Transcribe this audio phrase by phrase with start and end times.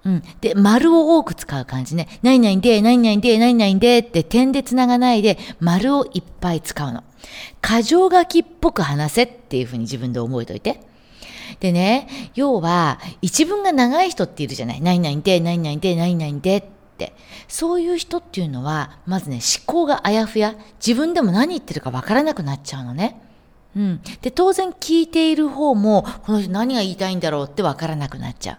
[0.05, 0.23] うん。
[0.41, 2.09] で、丸を多く使う感じね。
[2.23, 7.03] 何々で、何々で、何々でって点で繋がないで、丸をいっぱい使うの。
[7.63, 10.81] 過剰書きっぽく話せっていうふうに自分で覚えといて。
[11.61, 14.81] でね、要は、一文が長い人っているじゃない。
[14.83, 16.65] 何々で、何々で、何々でっ
[16.99, 17.15] て。
[17.49, 20.55] そういう人っていうのは、まずね、思考があやふや。
[20.87, 23.21] 自分でも何言ってるかわからなくなっちゃうのね。
[23.75, 24.01] うん。
[24.21, 28.59] で、当然聞いている方も、この人何が言いたいんだろうってわからなくなっちゃう。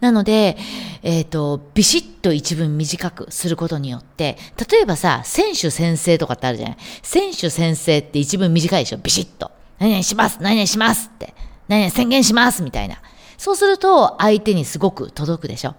[0.00, 0.56] なので、
[1.02, 4.38] えっ、ー、と、ビシッと一文短くすることによって、
[4.70, 6.76] 例えばさ、選手先生とかってあるじゃない？
[7.02, 8.98] 選手先生って一文短いでしょ？
[8.98, 9.50] ビシッと。
[9.78, 11.34] 何々します何々しますって。
[11.66, 13.00] 何々宣言しますみたいな。
[13.36, 15.74] そうすると、相手にすごく届くでしょ？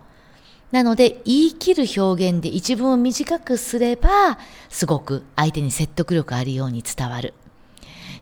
[0.72, 4.38] なので、言い切る表現で一文を短くすれば、
[4.70, 7.34] すごく相手に説得力あるように伝わる。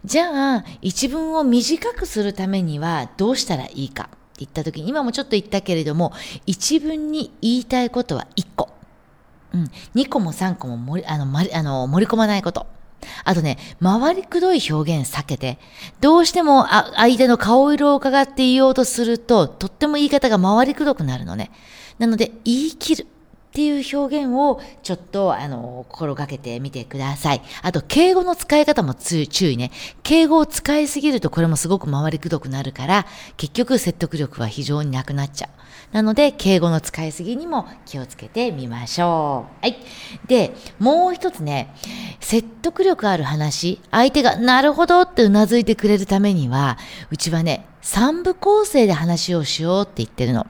[0.05, 4.09] じゃあ、一文を短くするためにはどうしたらいいか？
[4.39, 6.13] 言った時に、今もちょっと言ったけれども、
[6.45, 8.69] 一文に言いたいことは一個。
[9.53, 9.71] うん。
[9.93, 12.67] 二個も三個も盛り、あの、ま、あの、盛り込まないこと。
[13.23, 15.59] あとね、回りくどい表現避けて、
[16.01, 21.51] どうしてもあ相手の顔色を伺って言おうとすると、とっても言い方が回りくどくなるのね。
[21.99, 23.07] なので、言い切る。
[23.57, 27.41] っていう表現をちょっとあの心がけてみてください。
[27.63, 29.71] あと敬語の使い方も注意ね。
[30.03, 35.49] 敬語を使いすぎるとこれもすごく回りくどくなるから結局説得力は非常になくなっちゃう。
[35.91, 39.65] なので敬語の使いすぎにも気をつけてみましょう。
[39.65, 39.77] はい。
[40.27, 41.73] で、もう一つね、
[42.19, 46.77] 説得力ある話、相手がなるほどってうなずいてくれるためには、
[47.09, 50.45] うちはね、三部構成で話をしようって言ってるの。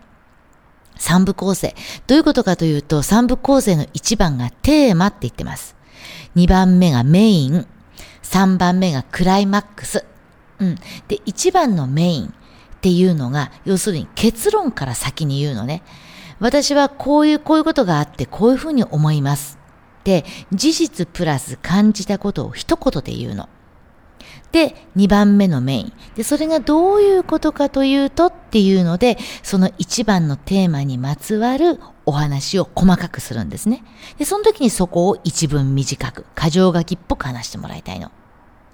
[1.00, 1.76] 三部構成。
[2.08, 5.76] どういうことかというと、三部構成の一番がテーマって言ってます。
[6.36, 7.68] 二番目がメイン。
[8.22, 10.06] 三番目がクライマックス。
[10.60, 10.76] うん。
[11.08, 12.30] で、一番のメインっ
[12.82, 15.84] ていうのが、要するに結論から先に言うのね。
[16.40, 19.58] 私はこういう、こういうことがあって、こういうふうに思います。
[20.04, 23.50] で、事実プラス感じたことを一言で言うの。
[24.58, 25.94] で、2番目のメイン。
[26.16, 33.84] で、それがどういうことかというとっていうので、その1番のテーマにまつわるお話を細かくするんですね。
[34.18, 38.10] で、その時にそこを一文短く、過剰書きっぽく話してもらいたいの。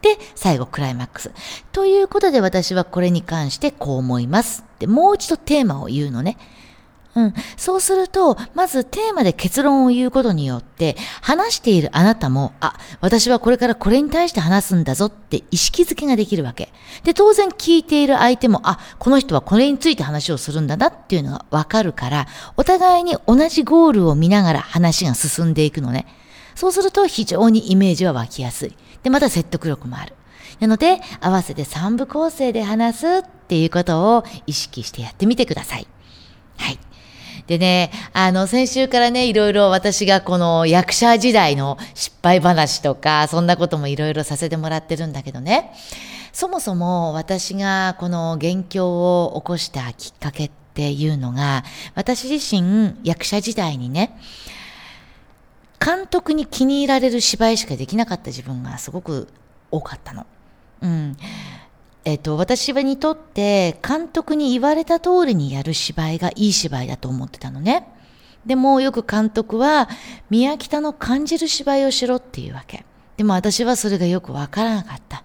[0.02, 1.32] で、最後クライマックス。
[1.74, 4.64] ということで私はこれに関してこう思います。
[4.80, 6.38] で、もう一度テーマを言うのね。
[7.16, 7.34] うん。
[7.58, 16.74] そうすると、まずテーマで結論を言うことによって、話しているあなたも、あ、私はこれからこれに対して話すんだぞって意識づけができるわけ。
[17.04, 22.28] で、当然聞いている相手も、あ、この人はこれについて話をするんだなっていうのがわかるから、
[22.58, 26.08] お互いに同じゴールを見ながら話が進んでいくのね。
[26.56, 28.78] そうすると非常にイメージは湧きやすい。
[29.04, 30.16] で、また説得力もある。
[30.60, 35.88] なので、合わせて3部構成で話すっていうことを意識してやってみてください。
[36.58, 36.80] はい。
[37.48, 45.74] でね、あの、先週からね、いろいろ私がこの役者時代の失敗話とか、そんなこともいろいろさせてもらってるんだけどね、
[46.32, 51.64] そもそも私がこの元凶を起こしたきっかけっていうのが、
[51.96, 54.18] 私自身役者時代にね、
[55.84, 59.28] 監督に気に入られる芝居しかできなかった自分がすごく
[59.70, 60.26] 多かったの。
[60.82, 61.18] うん。
[62.06, 67.88] えっと、私はにとって監督に言われた通りにやる芝居がいい芝居だと思ってたのね。
[68.46, 69.88] でもよく監督は
[70.30, 72.86] 宮北の感じる芝居をしろっていうわけ。
[73.16, 75.24] でも私はそれがよくわからなかった。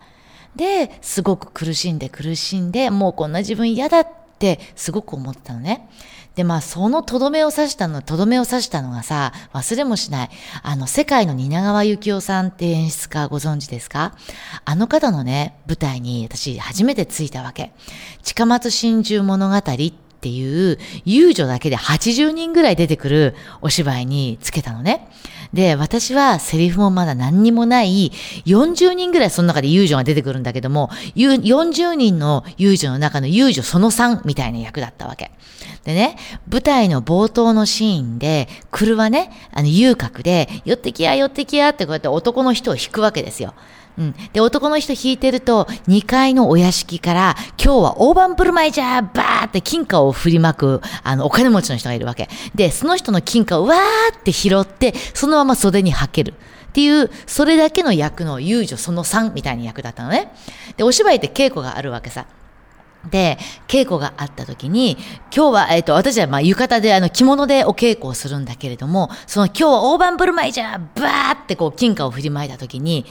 [0.54, 4.08] で、すごく苦しんで苦しんで、もうこんな自分嫌だっ
[4.38, 5.88] てすごく思ってたのね。
[6.38, 10.30] で、まあ、そのとどめを刺したの、とどめを刺したのがさ、忘れもしない。
[10.62, 14.14] あの、世界の蜷川幸雄さんって演出家ご存知ですか？
[14.64, 17.72] あの方のね、舞台に私初めて着いたわけ。
[18.22, 19.60] 近松真珠物語っ
[20.20, 25.08] ていう遊女だけで80人ぐらい出てくるお芝居につけたのね。
[25.52, 28.12] で、私はセリフもまだ何にもない
[28.44, 35.30] 40人ぐらいその中で遊女が出てくるんだけども、40人の遊女の中の遊女その3みたいな役だったわけ。
[35.84, 36.16] でね、
[36.50, 43.54] 舞台の冒頭のシーンで、車ね、あの遊郭で、寄ってきや、寄ってきやってこうやって男の人を引くわけですよ。
[43.98, 44.14] うん。
[44.32, 52.28] で、男の人引いてると、2階のお屋敷から、今日は大盤振る舞いじゃーバーって金貨を振りまく、あの、お金持ちの人がいるわけ。
[52.54, 56.34] で、その人の金貨をわーって拾って、そのまま袖にはける。
[56.68, 60.32] っていう、それだけの役の遊女その3みたいな役だったのね。
[60.76, 62.26] で、お芝居って稽古があるわけさ。
[63.10, 64.96] で、稽古があった時に、
[65.34, 73.06] 今日は、えっ、ー、と、私はま浴衣であの着物でお稽古をするんだけれども、その今日は大盤振る舞いじゃ、バーってこう金貨を振りまいた時に、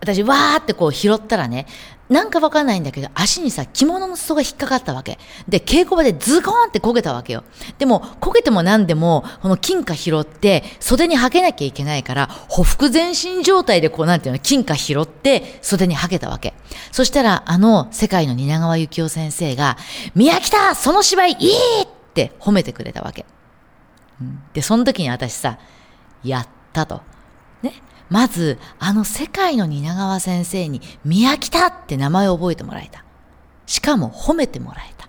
[0.00, 1.66] 私、わーってこう拾ったらね、
[2.08, 5.18] なんかわかんないんだけど、足にさ、着物の裾が引っかかったわけ。
[5.46, 7.44] で、稽古場でズコーンって焦げたわけよ。
[7.78, 16.54] でも、焦げても何でも、この金貨拾って、袖にはけなきゃいけないから、ほふ前進状態でこう、なんていうの、金貨拾って、袖にはけたわけ。
[16.92, 19.76] そしたら、あの、世界の蜷川幸雄先生が、
[20.14, 21.48] 宮北その芝居いい
[21.82, 23.26] って褒めてくれたわけ。
[24.54, 25.58] で、その時に私さ、
[26.24, 27.02] やったと。
[27.62, 27.74] ね。
[28.08, 33.04] まず、あの世界の蜷川先生に宮北って名前を覚えてもらえた。
[33.66, 35.08] しかも褒めてもらえた。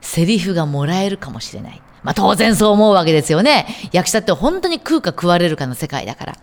[0.00, 1.82] セリフがもらえるかもしれない。
[2.02, 3.66] まあ当然そう思うわけですよね。
[3.92, 6.36] 役者って本当に食うか食われるかの世界だから。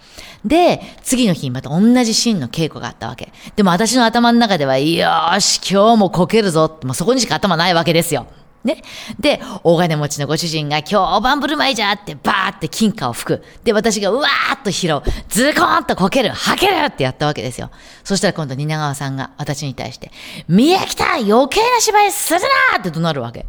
[0.44, 3.32] で、次の日にまた同じシーンの稽古があったわけ。
[3.56, 6.80] でも私の頭の中では、よし、今日もこけるぞ。
[6.84, 8.28] もうそこにしか頭ないわけですよ。
[8.66, 8.82] ね。
[9.20, 13.44] で、大金持ちのご主人が今日大盤振る舞いじゃってバーって金貨を吹く。
[13.64, 15.04] で、私がうわーっと拾う。
[15.30, 16.32] ズコーンとこける。
[16.32, 17.70] はけるってやったわけですよ。
[18.04, 20.12] そしたら今度蜷川さんが私に対して、
[20.48, 22.40] 宮北余計な芝居する
[22.74, 23.46] なって怒鳴るわけ。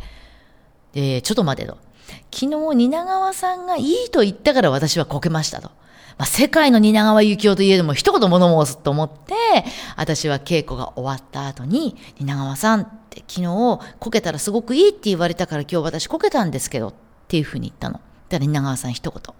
[0.92, 1.78] で、ちょっと待てと。
[2.30, 5.70] 昨日蜷川さんがいいと言ったから私はこけましたと。
[6.18, 9.34] まあ、世界の蜷川幸雄といえども一言物申すと思って、
[9.96, 16.94] 私は稽古が終わった後に、蜷川さんって昨日こけたらすごくいいって言われたから今日私こけたんですけどっ
[17.28, 18.00] ていうふうに言ったの。
[18.28, 19.34] だから蜷川さん一言。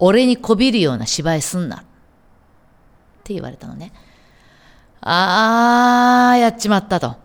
[0.00, 1.76] 俺にこびるような芝居すんな。
[1.76, 1.80] っ
[3.22, 3.92] て言われたのね。
[5.00, 7.16] あー、やっちまったと。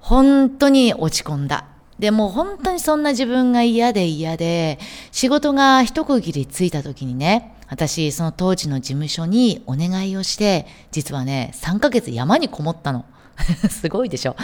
[0.00, 1.66] 本当に落ち込んだ。
[1.98, 4.78] でも本当にそんな自分が嫌で嫌で、
[5.10, 13.04] 仕事が一区切りついた時にね、私、その当時の事務所にお願いをして、実はね、3ヶ月山にこもったの。
[13.70, 14.36] すごいでしょ。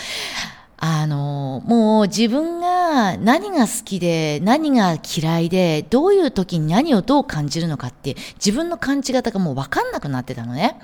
[0.85, 10.81] あの、もう自分が何が好きで、何が嫌いで、どういう時に何をどう感じるのかって、自分の感じ方がもうわかんなくなってたのね。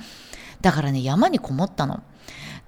[0.61, 2.03] だからね、山にこもったの。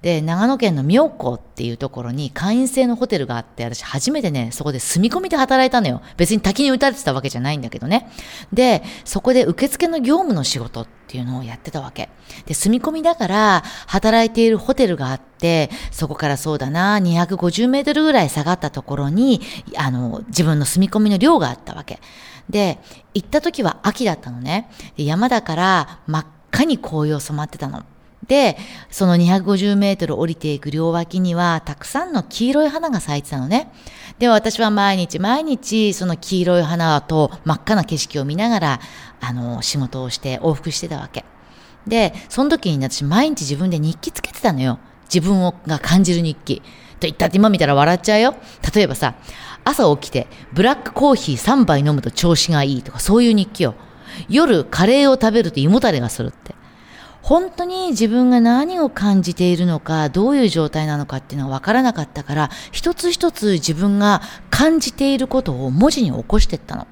[0.01, 6.01] で、長野県の妙高っていうところに会員制のホテルがあって、私初めてね、そこで住み込みで働いたのよ。
[6.17, 8.09] 別に滝に打たれてたわけじゃないんだけどね。
[8.51, 12.09] で、そこで受付の業務の仕事っていうのをやってたわけ。
[12.47, 19.41] で、住み込みだから、働いているホテルがあって、そこからそうだな、250メートルぐらい下がったところに、
[19.77, 21.99] あの、自分の住み込みの寮があったわけ。
[22.49, 22.79] で、
[23.13, 24.71] 行った時は秋だったのね。
[24.97, 27.83] 山だから真っ赤に紅葉染まってたの。
[28.27, 28.57] で、
[28.89, 33.71] その250メートル降りていく両脇には、たくさんの黄色い花が咲いてたのね。
[34.19, 38.79] で、私は毎日毎日、その黄色い花と真っ赤な景色を見ながら、
[39.19, 41.25] あの、仕事をして往復してたわけ。
[41.87, 44.79] で、その時に私毎日自分で日記つけてたのよ。
[45.13, 46.61] 自分をが感じる日記。
[47.01, 48.35] と言ったって今見たら笑っちゃうよ。
[48.73, 49.15] 例えばさ、
[49.63, 53.73] 朝起きてブラックコーヒー3杯飲むと調子がいいとかそういう日記を。
[54.29, 56.53] 夜カレーを食べると胃もたれがするって。
[57.21, 66.87] 本当に自分が何を感じているのか、どういう状態なのかっていうのが分からなかったから、一つ一つ自分が感じていることを文字に起こしていったの。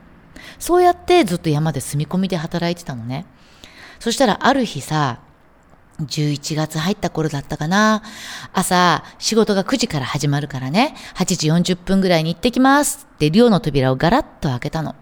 [0.59, 3.25] そうやってずっと山で住み込みで働いてたのね。
[3.99, 5.19] そしたらある日さ、
[5.99, 8.03] 11月入った頃だったかな。
[8.53, 11.25] 朝、仕事が9時から始まるからね、8
[11.63, 14.95] 時40分ぐらいに行ってきますって寮の扉をガラッと開けたの。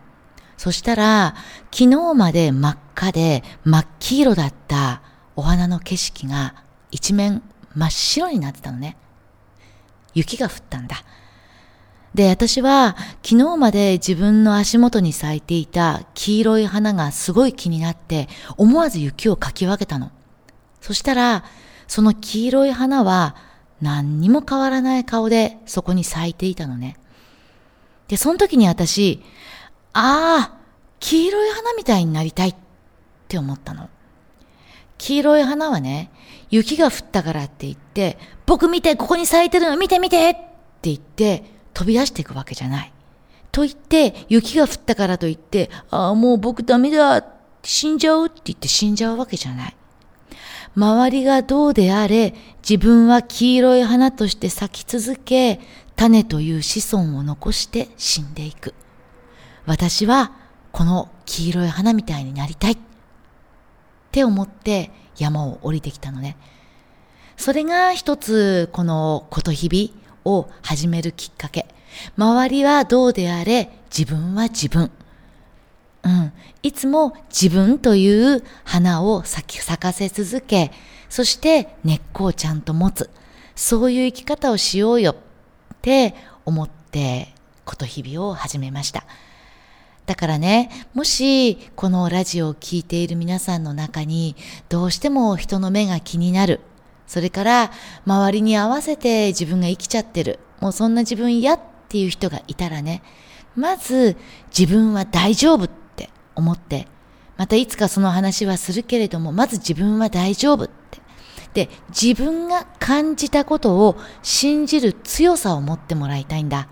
[0.58, 1.36] そしたら、
[1.72, 5.02] 昨日まで真っ赤で真っ黄色だった
[5.38, 6.56] お花の景色が
[6.92, 7.44] 一面
[7.76, 8.98] 真っ白になってたのね。
[10.16, 11.04] 雪が降ったんだ。
[12.16, 18.28] で、私は昨日まで自分の足元に咲いていた黄色い花がすごい気になって
[18.58, 20.12] 思わず雪をかき分けたの。
[20.82, 21.44] そしたら、
[21.88, 23.36] その黄色い花は
[23.80, 26.98] 何にも変わらない顔でそこに咲いていたのね。
[28.08, 29.22] で、その時に私、
[29.94, 30.58] ああ、
[31.00, 32.56] 黄色い花みたいになりたいっ
[33.28, 33.92] て思ったの。
[34.98, 36.12] 黄色い花はね、
[36.50, 40.44] 雪が降ったからって言って、僕見て、ここに咲いてるの見て見てって
[40.84, 42.94] 言って飛び出していくわけじゃない。
[43.52, 47.26] と言って、雪が降ったからと言って、ああ、もう僕ダメだ、
[47.64, 49.76] 死んじゃうって言って死んじゃうわけじゃない。
[50.76, 52.36] 周りがどうであれ、
[52.68, 55.60] 自分は黄色い花として咲き続け、
[55.96, 58.76] 種という子孫を残して死んでいく。
[59.66, 60.32] 私は
[60.72, 62.78] この黄色い花みたいになりたい
[64.18, 66.38] って思って山を降りてきたのね。
[67.38, 69.94] それが一つこのことひび
[70.26, 71.68] を始めるきっかけ。
[72.18, 73.70] 周りはどうであれ？
[73.96, 74.90] 自分は自分。
[76.02, 76.34] うん。
[76.64, 80.72] いつも自分という花を咲き咲かせ続け、
[81.10, 83.12] そして根っこをちゃんと持つ。
[83.56, 85.16] そういう生き方をしようよっ
[85.84, 89.06] て思って、こと日々を始めました。
[90.08, 94.38] だからね、もしこのラジオを聴いている皆さんの中に
[94.70, 96.62] どうしても人の目が気になる。
[97.08, 97.72] それから
[98.06, 100.40] 周りに合わせて自分が生きちゃってる。
[100.62, 101.60] もうそんな自分嫌っ
[101.90, 103.04] ていう人がいたらね、
[103.54, 104.16] まず
[104.58, 106.88] 自分は大丈夫って思って、
[107.36, 111.02] またいつかその話はするけれども、まず自分は大丈夫って。
[111.54, 116.70] で、自分が感じたことを信じる強さを持ってもらいたいんだ。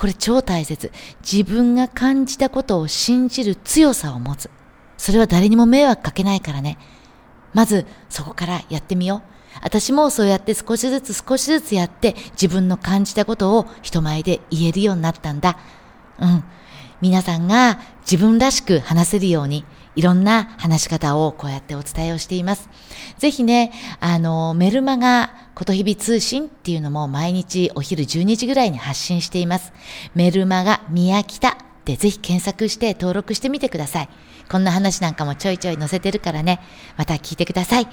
[0.00, 0.90] これ超大切。
[1.20, 4.48] 自分が感じたことを信じる強さを持つ。
[4.96, 6.78] それは誰にも迷惑かけないからね。
[7.52, 9.22] まずそこからやってみよう。
[9.62, 15.58] 私もそうやって少しずつ少しずつやって自分の感じたことを人前で言えるようになったんだ。
[16.18, 16.44] うん。
[17.02, 17.78] 皆さんが
[18.10, 19.66] 自分らしく話せるように
[19.96, 22.68] いろんな話し方をこうやってお伝えをしています。
[23.18, 29.72] ぜひね、あの、メルマガ、ことひび通信っていうのも毎日お昼12時ぐらいに発信しています。
[30.14, 34.08] メルマガ宮北でぜひ検索して登録してみてください。
[34.48, 36.60] こんな話なんかもちょいちょい載せてるからね、
[36.96, 37.88] また聞いてください。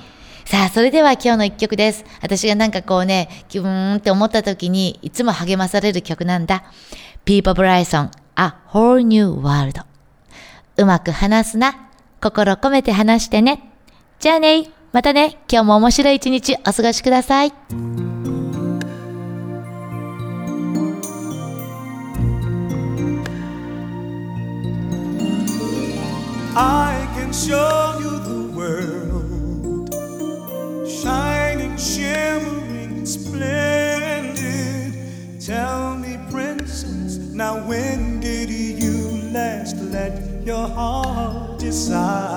[0.45, 2.05] さあ、それでは今日の一曲です。
[2.21, 6.63] 私がなんかこうね、キューンって思った時にいつも励まされる曲なんだ。
[7.25, 9.81] ピーポ・ブライソン、A Whole New World。
[10.77, 11.86] うまく話すな。
[12.31, 13.71] 心込めて話してね。
[14.19, 14.69] じゃあね。
[14.91, 15.37] またね。
[15.49, 17.53] 今日も面白い一日お過ごしください。
[26.59, 29.89] I can show you the world
[30.87, 34.35] shining, shimmering, splendid.
[35.39, 41.46] Tell me, princess, now when did you last let your heart
[41.77, 42.36] inside.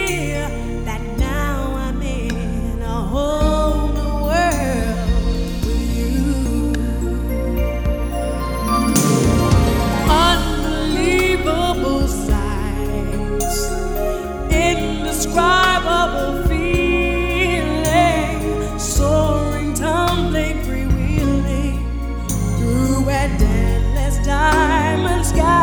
[24.41, 25.60] diamond sky.